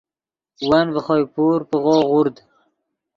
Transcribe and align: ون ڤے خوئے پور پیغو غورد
ون 0.67 0.85
ڤے 0.93 1.01
خوئے 1.05 1.23
پور 1.33 1.59
پیغو 1.69 1.95
غورد 2.09 2.35